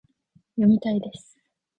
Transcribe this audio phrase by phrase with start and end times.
[0.55, 1.37] 読みたいです